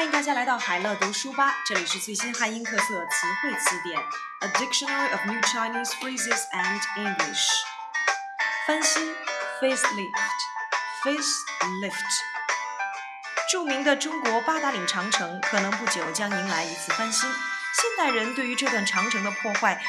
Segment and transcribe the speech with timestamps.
[0.00, 4.00] 欢迎大家来到海乐读书吧，这里是最新汉英特色词汇词典
[4.40, 7.44] ，A Dictionary of New Chinese Phrases and English。
[8.66, 9.14] 翻新
[9.60, 12.14] ，facelift，facelift。
[13.52, 17.30] 著名的中国八达岭长城可能不久将迎来一次翻新。
[17.30, 19.82] 现代人对于这段长城的破坏，比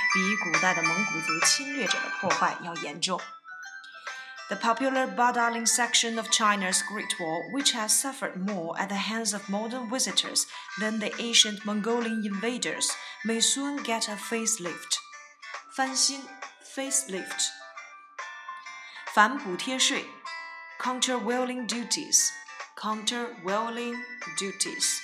[0.44, 3.18] 古代的蒙古族侵略者的破坏要严重。
[4.51, 9.49] The popular Badaling section of China's Great Wall, which has suffered more at the hands of
[9.49, 10.47] modern visitors
[10.79, 12.89] than the ancient Mongolian invaders,
[13.25, 14.99] may soon get a facelift.
[15.77, 16.21] 翻新
[16.63, 17.51] facelift.
[19.15, 20.05] 反补贴税
[20.79, 22.31] countervailing duties
[22.77, 23.97] countervailing
[24.39, 25.01] duties.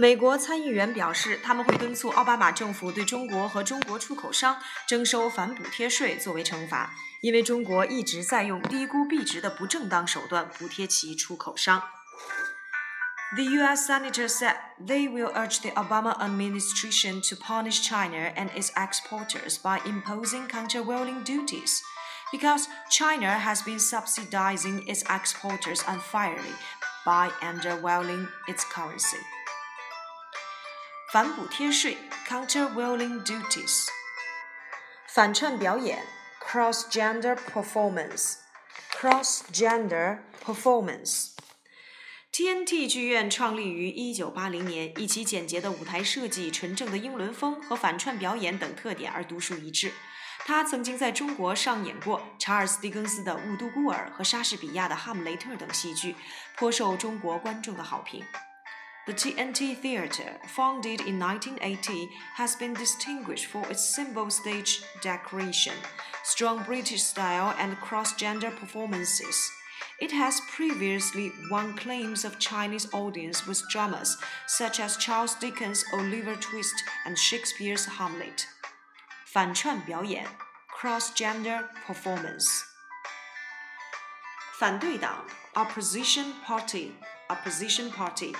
[0.00, 11.82] 美国参议员表示，他们会敦促奥巴马政府对中国和中国出口商征收反补贴税作为惩罚，因为中国一直在用低估币值的不正当手段补贴其出口商。
[13.34, 13.90] The U.S.
[13.90, 19.80] senators said they will urge the Obama administration to punish China and its exporters by
[19.84, 21.82] imposing countervailing duties,
[22.32, 26.54] because China has been subsidizing its exporters unfairly
[27.04, 29.18] by undervaluing its currency.
[31.13, 31.95] 反补贴税
[32.27, 33.85] （countervailing duties），
[35.07, 36.03] 反串表演
[36.41, 41.33] （cross-gender performance），cross-gender performance。
[42.31, 49.93] TNT 剧院创立于1980年，以其简洁的舞台设计、纯正的英伦风和反串表演等特点而独树一帜。
[50.39, 56.15] 它曾经在中国上演过查尔斯·狄更斯的《雾都孤儿》和莎士比亚的《哈姆雷特》等戏剧，
[56.57, 58.25] 颇受中国观众的好评。
[59.06, 65.72] The TNT Theatre, founded in 1980, has been distinguished for its simple stage decoration,
[66.24, 69.50] strong British style, and cross gender performances.
[69.98, 76.36] It has previously won claims of Chinese audience with dramas such as Charles Dickens' Oliver
[76.36, 78.46] Twist and Shakespeare's Hamlet.
[79.24, 80.26] 反串表演
[80.68, 82.62] cross-gender performance.
[84.58, 85.24] 反对党
[85.54, 86.92] opposition party
[87.28, 88.34] opposition party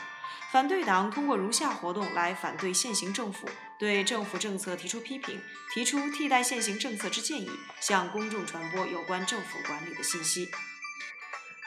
[0.51, 3.47] 反对党通过如下活动来反对现行政府，
[3.79, 5.41] 对政府政策提出批评，
[5.73, 7.49] 提出替代现行政策之建议，
[7.79, 10.49] 向公众传播有关政府管理的信息。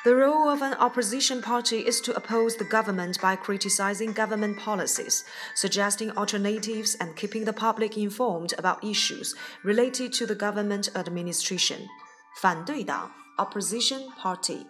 [0.05, 5.23] The role of an opposition party is to oppose the government by criticizing government policies,
[5.57, 9.35] suggesting alternatives, and keeping the public informed about issues
[9.65, 11.89] related to the government administration.
[12.41, 14.69] 反对党 opposition party.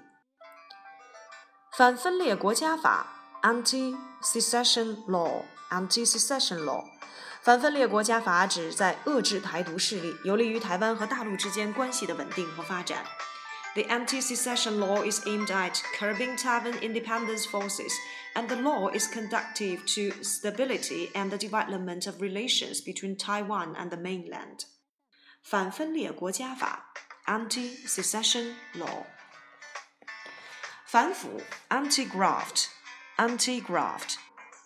[1.76, 3.15] 反分裂国家法
[3.45, 6.83] Anti-secession law, anti-secession law，
[7.41, 13.03] 反分裂国家法旨在遏制台独势力，有利于台湾和大陆之间关系的稳定和发展。
[13.73, 17.93] The anti-secession law is aimed at curbing Taiwan independence forces,
[18.35, 23.89] and the law is conducive to stability and the development of relations between Taiwan and
[23.89, 24.65] the mainland.
[25.41, 26.91] 反分裂国家法
[27.25, 29.05] anti-secession law.
[30.85, 32.65] 反腐 anti-graft
[33.17, 34.15] Anti-graft，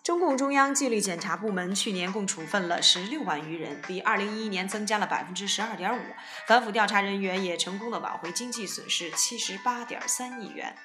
[0.03, 6.01] 中共中央纪律检查部门去年共处分了十六万余人，比二零一一年增加了百分之十二点五。
[6.47, 10.75] 反腐调查人员也成功的挽回经济损失七十八点三亿元。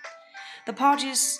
[0.65, 1.37] The party's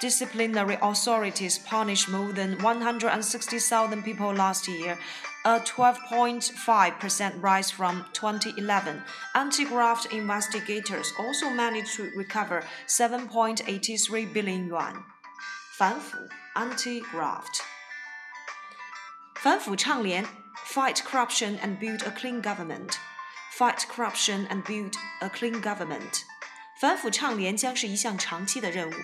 [0.00, 4.96] disciplinary authorities punished more than 160,000 people last year,
[5.44, 9.02] a 12.5% rise from 2011.
[9.34, 15.04] Anti-graft investigators also managed to recover 7.83 billion yuan.
[15.78, 16.16] 反腐
[16.54, 17.60] （anti-graft）。
[19.36, 20.24] 反腐倡廉
[20.66, 26.22] （fight corruption and build a clean government）。Fight corruption and build a clean government。
[26.80, 28.94] 反腐倡廉将是一项长期的任务。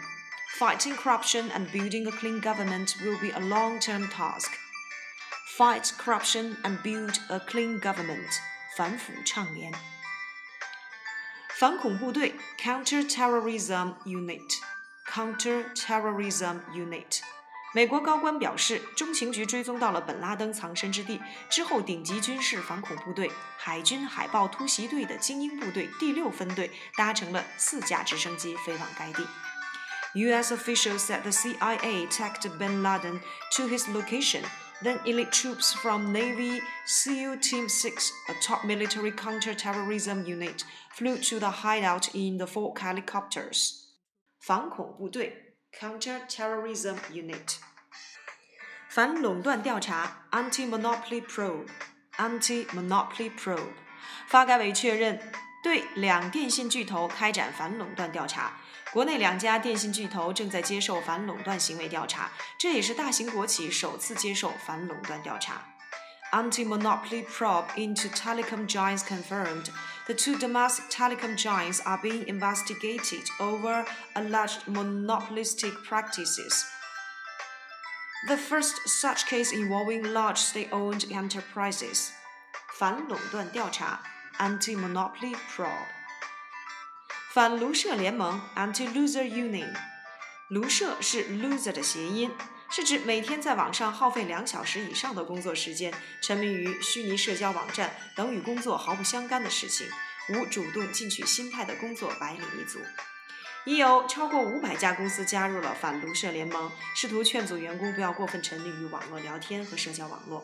[0.59, 4.50] Fighting corruption and building a clean government will be a long-term task.
[5.56, 8.38] Fight corruption and build a clean government.
[8.77, 9.72] 反腐倡廉。
[11.56, 14.63] 反恐部队 （counter-terrorism unit）。
[15.14, 17.20] Counter-terrorism Unit，
[17.75, 21.20] 美国高官表示，中情局追踪到了本拉登藏身之地
[21.50, 29.26] 之后，顶级军事反恐部队海军海豹突袭队的精英部队第六分队搭乘了四架直升机飞往该地。
[30.14, 30.52] U.S.
[30.52, 33.20] officials said the CIA tracked Bin Laden
[33.56, 34.43] to his location.
[34.82, 40.64] Then elite troops from Navy SEAL Team 6, a top military counter-terrorism unit,
[40.94, 43.83] flew to the hideout in the four helicopters.
[44.45, 47.56] 反恐部队 （Counter-Terrorism Unit）、
[48.88, 51.68] 反垄断调查 （Anti-Monopoly Probe）、
[52.15, 53.71] Anti-Monopoly Probe。
[54.27, 55.19] 发改委确认，
[55.63, 58.59] 对两电信巨头开展反垄断调查。
[58.94, 65.75] 国内两家电信巨头正在接受反垄断行为调查，这也是大型国企首次接受反垄断调查。
[66.35, 69.70] Anti-monopoly probe into telecom giants confirmed
[70.06, 76.64] the two domestic telecom giants are being investigated over alleged monopolistic practices.
[78.29, 82.12] The first such case involving large state-owned enterprises.
[82.79, 84.00] 反垄断调查
[84.38, 85.87] （Anti-monopoly probe）。
[87.32, 89.75] 反卢社联盟 （Anti-loser union）。
[90.49, 92.31] 卢社是 loser 的谐音。
[92.69, 99.88] 是指每天在网上耗费两小时以上的工作时间，沉迷于虚拟社交网站等与工作毫不相干的事情，
[100.29, 102.79] 无主动进取心态的工作白领一族。
[103.65, 110.44] 已有超过五百家公司加入了反卢社联盟，试图劝阻员工不要过分沉溺于网络聊天和社交网络。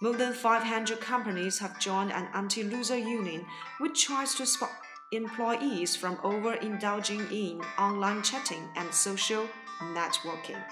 [0.00, 3.44] More than 500 companies have joined an anti-loser union,
[3.80, 4.70] which tries to stop
[5.10, 9.46] employees from overindulging in online chatting and social
[9.80, 10.62] networking.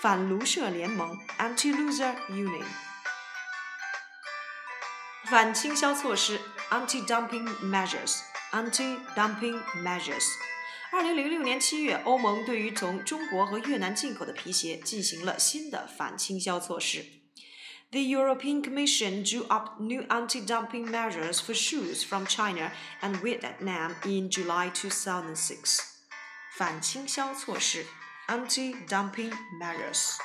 [0.00, 2.64] 反卢社联盟 （Anti-Loser Union）
[5.24, 6.40] 反倾销措施
[6.70, 8.20] （Anti-Dumping Measures）
[8.52, 10.24] Anti-Dumping Measures。
[10.92, 17.04] 二零零六年七月，欧盟对于从中国和越南进口的皮鞋进行了新的反倾销措施。
[17.90, 24.70] The European Commission drew up new anti-dumping measures for shoes from China and Vietnam in July
[24.70, 25.80] 2006.
[26.56, 27.84] 反倾销措施
[28.28, 30.18] anti-dumping measures.